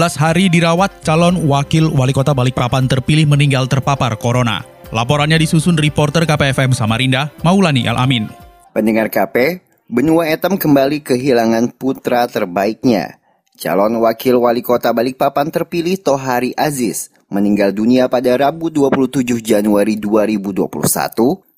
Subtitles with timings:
[0.00, 4.64] 12 hari dirawat calon wakil wali kota Balikpapan terpilih meninggal terpapar corona.
[4.96, 8.32] Laporannya disusun reporter KPFM Samarinda, Maulani Al-Amin.
[8.72, 9.60] Pendengar KP,
[9.92, 13.20] Benua Etam kembali kehilangan putra terbaiknya.
[13.60, 20.64] Calon wakil wali kota Balikpapan terpilih Tohari Aziz meninggal dunia pada Rabu 27 Januari 2021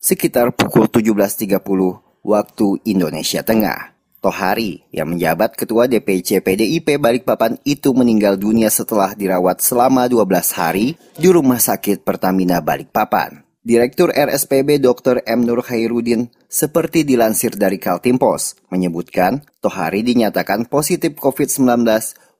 [0.02, 1.62] sekitar pukul 17.30
[2.26, 3.91] waktu Indonesia Tengah.
[4.22, 10.94] Tohari yang menjabat ketua DPC PDIP Balikpapan itu meninggal dunia setelah dirawat selama 12 hari
[11.18, 13.42] di Rumah Sakit Pertamina Balikpapan.
[13.66, 15.26] Direktur RSPB Dr.
[15.26, 15.42] M.
[15.42, 21.82] Nur Khairuddin seperti dilansir dari Kaltimpos menyebutkan Tohari dinyatakan positif COVID-19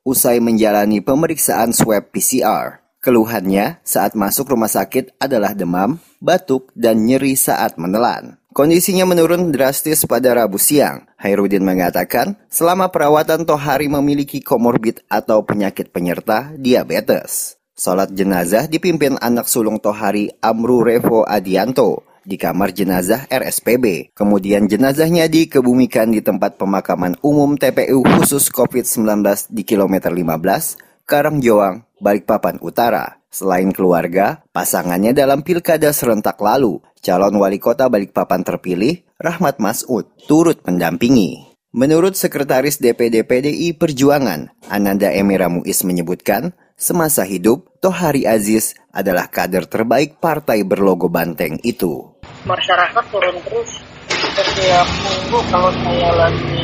[0.06, 2.78] usai menjalani pemeriksaan swab PCR.
[3.02, 8.41] Keluhannya saat masuk rumah sakit adalah demam, batuk, dan nyeri saat menelan.
[8.52, 11.08] Kondisinya menurun drastis pada Rabu siang.
[11.16, 17.56] Hairudin mengatakan, selama perawatan Tohari memiliki komorbid atau penyakit penyerta diabetes.
[17.72, 24.12] Salat jenazah dipimpin anak sulung Tohari Amru Revo Adianto di kamar jenazah RSPB.
[24.12, 32.60] Kemudian jenazahnya dikebumikan di tempat pemakaman umum TPU khusus COVID-19 di kilometer 15, Karangjoang, Balikpapan
[32.60, 33.16] Utara.
[33.32, 40.62] Selain keluarga, pasangannya dalam pilkada serentak lalu, calon wali kota Balikpapan terpilih, Rahmat Masud, turut
[40.62, 41.50] mendampingi.
[41.74, 49.70] Menurut Sekretaris DPD PDI Perjuangan, Ananda Emira Muiz menyebutkan, Semasa hidup, Tohari Aziz adalah kader
[49.70, 52.18] terbaik partai berlogo banteng itu.
[52.42, 53.70] Masyarakat turun terus
[54.08, 56.60] setiap minggu kalau saya lagi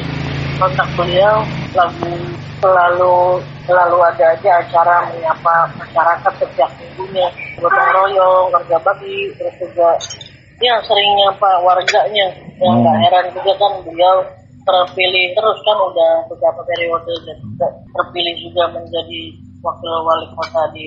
[0.58, 1.46] kontak beliau
[1.76, 7.26] lagi selalu selalu ada aja acara menyapa masyarakat setiap minggunya
[7.58, 9.90] gotong royong kerja bagi terus juga
[10.58, 12.26] ya sering nyapa warganya
[12.58, 14.16] yang nggak heran juga kan beliau
[14.68, 19.20] terpilih terus kan udah beberapa periode dan juga terpilih juga menjadi
[19.62, 20.86] wakil wali kota di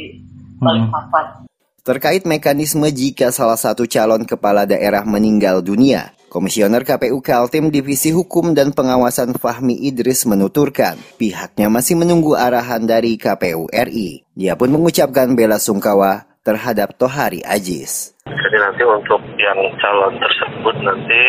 [0.61, 1.25] Balikpapan.
[1.25, 1.49] Hmm.
[1.81, 8.55] Terkait mekanisme jika salah satu calon kepala daerah meninggal dunia, Komisioner KPU Kaltim Divisi Hukum
[8.55, 14.23] dan Pengawasan Fahmi Idris menuturkan pihaknya masih menunggu arahan dari KPU RI.
[14.31, 18.15] Dia pun mengucapkan bela sungkawa terhadap Tohari Ajis.
[18.31, 21.21] Jadi nanti untuk yang calon tersebut nanti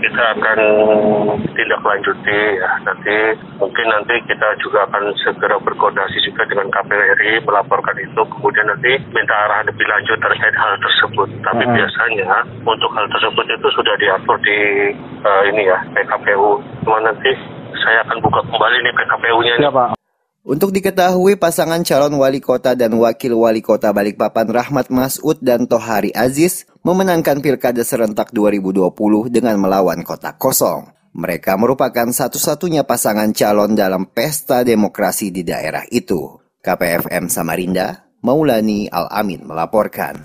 [0.00, 0.60] kita akan
[1.52, 2.70] tindak lanjuti ya.
[2.86, 3.16] Nanti
[3.60, 8.22] mungkin nanti kita juga akan segera berkoordinasi juga dengan KPU RI melaporkan itu.
[8.38, 11.28] Kemudian nanti minta arahan lebih lanjut terkait hal tersebut.
[11.44, 11.74] Tapi hmm.
[11.74, 12.32] biasanya
[12.64, 14.58] untuk hal tersebut itu sudah diatur di
[15.26, 16.62] uh, ini ya PKPU.
[16.86, 17.30] Cuma nanti
[17.84, 19.54] saya akan buka kembali nih PKPU-nya.
[19.60, 19.97] Ya, Pak.
[20.48, 26.08] Untuk diketahui pasangan calon wali kota dan wakil wali kota Balikpapan Rahmat Masud dan Tohari
[26.16, 28.88] Aziz memenangkan Pilkada serentak 2020
[29.28, 30.88] dengan melawan kota kosong.
[31.12, 36.40] Mereka merupakan satu-satunya pasangan calon dalam pesta demokrasi di daerah itu.
[36.64, 40.24] KPFM Samarinda, Maulani Al-Amin melaporkan.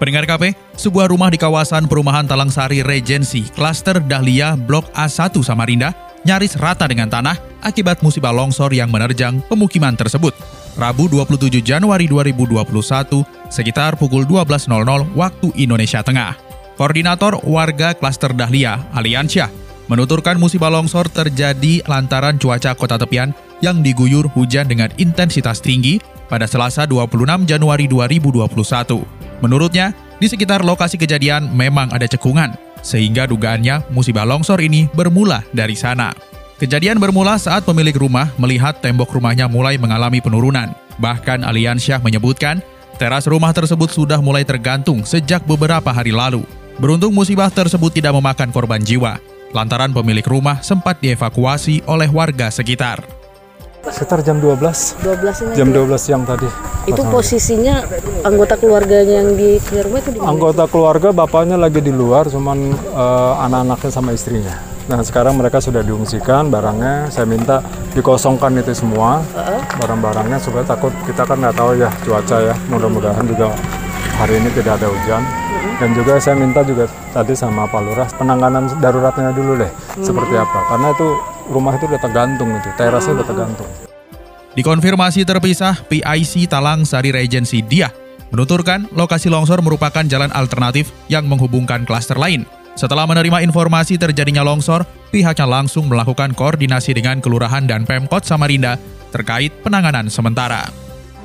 [0.00, 5.92] Pendengar KP, sebuah rumah di kawasan perumahan Talangsari Regency, klaster Dahlia, Blok A1 Samarinda,
[6.24, 10.32] nyaris rata dengan tanah akibat musibah longsor yang menerjang pemukiman tersebut.
[10.78, 14.70] Rabu 27 Januari 2021 sekitar pukul 12.00
[15.18, 16.38] waktu Indonesia Tengah.
[16.80, 19.52] Koordinator warga klaster Dahlia, Aliansyah,
[19.90, 26.00] menuturkan musibah longsor terjadi lantaran cuaca kota tepian yang diguyur hujan dengan intensitas tinggi
[26.30, 28.46] pada Selasa 26 Januari 2021.
[29.44, 35.76] Menurutnya, di sekitar lokasi kejadian memang ada cekungan, sehingga dugaannya musibah longsor ini bermula dari
[35.76, 36.12] sana.
[36.60, 40.76] Kejadian bermula saat pemilik rumah melihat tembok rumahnya mulai mengalami penurunan.
[41.00, 42.60] Bahkan Aliansyah menyebutkan,
[43.00, 46.44] teras rumah tersebut sudah mulai tergantung sejak beberapa hari lalu.
[46.76, 49.16] Beruntung musibah tersebut tidak memakan korban jiwa,
[49.56, 53.08] lantaran pemilik rumah sempat dievakuasi oleh warga sekitar.
[53.88, 55.00] Sekitar jam 12.
[55.00, 56.44] 12 ini jam 12 siang tadi.
[56.84, 57.88] Itu posisinya
[58.20, 60.20] anggota keluarganya yang di rumah itu di?
[60.20, 64.69] Anggota keluarga bapaknya lagi di luar, cuman uh, anak-anaknya sama istrinya.
[64.90, 67.06] Nah sekarang mereka sudah diungsikan barangnya.
[67.14, 67.62] Saya minta
[67.94, 69.22] dikosongkan itu semua
[69.78, 72.54] barang-barangnya supaya takut kita kan nggak tahu ya cuaca ya.
[72.66, 73.54] Mudah-mudahan juga
[74.18, 75.22] hari ini tidak ada hujan.
[75.78, 80.02] Dan juga saya minta juga tadi sama Pak Lurah penanganan daruratnya dulu deh hmm.
[80.02, 80.58] seperti apa.
[80.66, 81.08] Karena itu
[81.48, 83.68] rumah itu udah tergantung itu, terasnya udah tergantung.
[84.58, 87.88] Dikonfirmasi terpisah, PIC Talang Sari Regency Dia
[88.30, 92.46] menuturkan lokasi longsor merupakan jalan alternatif yang menghubungkan klaster lain.
[92.78, 98.78] Setelah menerima informasi terjadinya longsor, pihaknya langsung melakukan koordinasi dengan Kelurahan dan Pemkot Samarinda
[99.10, 100.70] terkait penanganan sementara.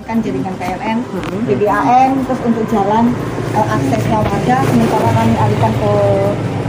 [0.06, 1.02] kan jaringan PLN,
[1.50, 3.10] BDAN, terus untuk jalan
[3.58, 5.94] uh, aksesnya warga, sementara kami alihkan ke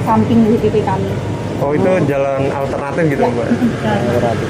[0.09, 1.13] samping WPP kami.
[1.61, 3.49] Oh itu jalan alternatif gitu mbak?
[4.09, 4.49] Alternatif.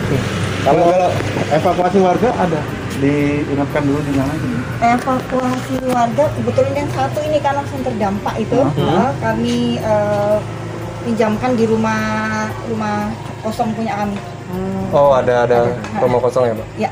[0.62, 1.10] Kalau kalau
[1.50, 2.60] evakuasi warga ada
[2.98, 4.56] diingatkan dulu di mana gitu.
[4.80, 10.38] Evakuasi warga, kebetulan yang satu ini kan langsung terdampak itu, uh, kami uh,
[11.06, 12.00] pinjamkan di rumah
[12.66, 13.08] rumah
[13.40, 14.18] kosong punya kami.
[14.94, 15.58] Oh ada ada
[15.98, 16.68] rumah kosong ya mbak?
[16.78, 16.90] Ya.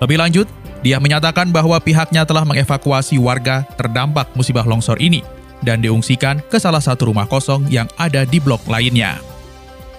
[0.00, 0.46] Lebih lanjut,
[0.80, 5.20] dia menyatakan bahwa pihaknya telah mengevakuasi warga terdampak musibah longsor ini
[5.60, 9.20] dan diungsikan ke salah satu rumah kosong yang ada di blok lainnya.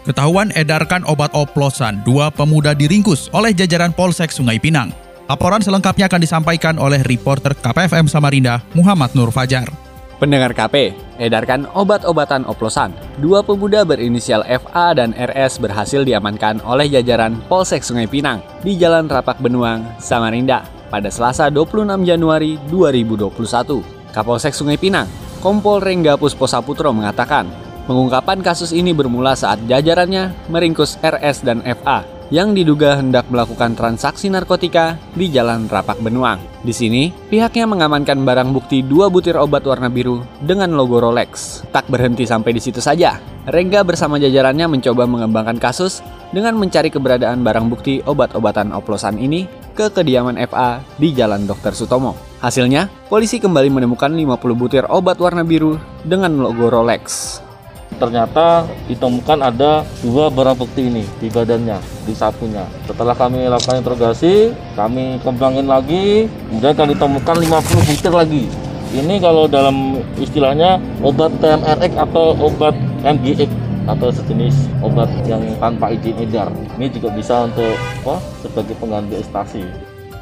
[0.02, 4.90] Ketahuan edarkan obat oplosan, dua pemuda diringkus oleh jajaran Polsek Sungai Pinang.
[5.30, 9.70] Laporan selengkapnya akan disampaikan oleh reporter KPFM Samarinda, Muhammad Nur Fajar.
[10.18, 12.98] Pendengar KP, edarkan obat-obatan oplosan.
[13.22, 19.06] Dua pemuda berinisial FA dan RS berhasil diamankan oleh jajaran Polsek Sungai Pinang di Jalan
[19.06, 23.86] Rapak Benuang, Samarinda pada Selasa 26 Januari 2021.
[24.18, 25.06] Kapolsek Sungai Pinang,
[25.46, 27.46] Kompol Rengga Puspo Saputro mengatakan,
[27.86, 34.32] pengungkapan kasus ini bermula saat jajarannya meringkus RS dan FA yang diduga hendak melakukan transaksi
[34.32, 36.40] narkotika di Jalan Rapak Benuang.
[36.64, 41.62] Di sini, pihaknya mengamankan barang bukti dua butir obat warna biru dengan logo Rolex.
[41.76, 43.20] Tak berhenti sampai di situ saja.
[43.52, 46.00] Rengga bersama jajarannya mencoba mengembangkan kasus
[46.32, 51.76] dengan mencari keberadaan barang bukti obat-obatan oplosan ini ke kediaman FA di Jalan Dr.
[51.76, 52.16] Sutomo.
[52.40, 55.76] Hasilnya, polisi kembali menemukan 50 butir obat warna biru
[56.08, 57.51] dengan logo Rolex
[57.98, 62.66] ternyata ditemukan ada dua barang bukti ini di badannya, di sapunya.
[62.88, 68.44] Setelah kami lakukan interogasi, kami kembangin lagi, kemudian kami ditemukan 50 butir lagi.
[68.92, 72.76] Ini kalau dalam istilahnya obat TMRX atau obat
[73.08, 73.48] MGX
[73.88, 76.52] atau sejenis obat yang tanpa izin edar.
[76.78, 77.74] Ini juga bisa untuk
[78.06, 79.64] oh, sebagai pengganti ekstasi.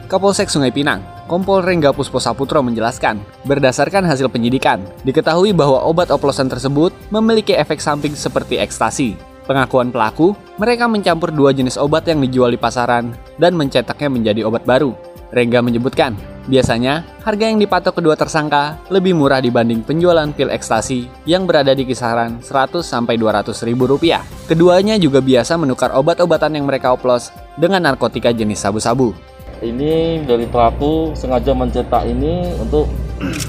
[0.10, 6.50] Kapolsek Sungai Pinang, Kompol Rengga Puspo Saputro menjelaskan, berdasarkan hasil penyidikan, diketahui bahwa obat oplosan
[6.50, 9.14] tersebut memiliki efek samping seperti ekstasi.
[9.46, 14.66] Pengakuan pelaku, mereka mencampur dua jenis obat yang dijual di pasaran dan mencetaknya menjadi obat
[14.66, 14.98] baru.
[15.30, 16.18] Rengga menyebutkan,
[16.50, 21.86] biasanya harga yang dipatok kedua tersangka lebih murah dibanding penjualan pil ekstasi yang berada di
[21.86, 24.26] kisaran 100 sampai 200 ribu rupiah.
[24.50, 29.14] Keduanya juga biasa menukar obat-obatan yang mereka oplos dengan narkotika jenis sabu-sabu
[29.60, 32.88] ini dari pelaku sengaja mencetak ini untuk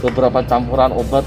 [0.02, 1.22] beberapa campuran obat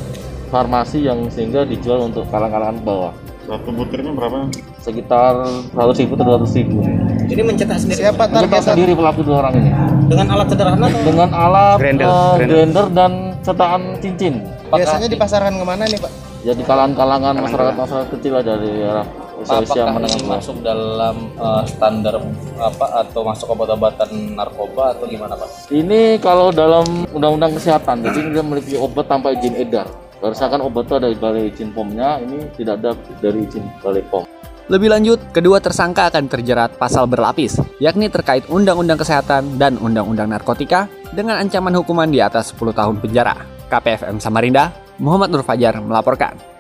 [0.52, 3.14] farmasi yang sehingga dijual untuk kalangan-kalangan bawah.
[3.44, 4.48] Satu butirnya berapa?
[4.80, 5.36] Sekitar
[5.76, 6.80] 100 ribu atau 200 ribu.
[7.28, 8.00] Jadi mencetak sendiri?
[8.08, 9.72] Siapa Mencetak sendiri pelaku dua orang ini.
[10.08, 11.02] Dengan alat sederhana atau?
[11.04, 12.56] Dengan alat Grinder, uh, grinder.
[12.56, 13.12] grinder dan
[13.44, 14.34] cetakan cincin.
[14.72, 16.12] Biasanya dipasarkan ke mana nih Pak?
[16.44, 19.08] Ya di kalangan-kalangan masyarakat-masyarakat kecil lah dari arah
[19.44, 22.16] usia-usia Apakah menengah ini masuk dalam uh, standar
[22.58, 24.10] apa atau masuk obat-obatan
[24.40, 25.70] narkoba atau gimana Pak?
[25.70, 29.86] Ini kalau dalam undang-undang kesehatan, jadi dia memiliki obat tanpa izin edar.
[30.24, 34.24] Berdasarkan obat itu ada balai izin POM-nya, ini tidak ada dari izin balai POM.
[34.72, 40.88] Lebih lanjut, kedua tersangka akan terjerat pasal berlapis, yakni terkait Undang-Undang Kesehatan dan Undang-Undang Narkotika
[41.12, 43.36] dengan ancaman hukuman di atas 10 tahun penjara.
[43.68, 44.72] KPFM Samarinda,
[45.04, 46.53] Muhammad Nur Fajar melaporkan.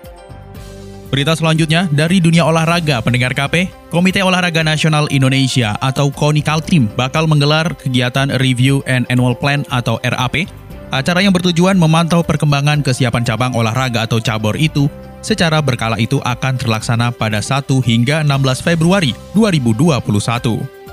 [1.13, 7.29] Berita selanjutnya dari dunia olahraga pendengar KP, Komite Olahraga Nasional Indonesia atau KONI Kaltim bakal
[7.29, 10.49] menggelar kegiatan Review and Annual Plan atau RAP.
[10.89, 14.89] Acara yang bertujuan memantau perkembangan kesiapan cabang olahraga atau cabur itu
[15.21, 20.01] secara berkala itu akan terlaksana pada 1 hingga 16 Februari 2021.